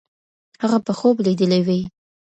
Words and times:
هغه 0.61 0.77
به 0.85 0.93
خوب 0.99 1.15
لیدلی 1.25 1.61
وي. 1.67 1.79